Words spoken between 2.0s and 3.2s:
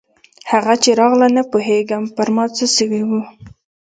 پر ما څه سوي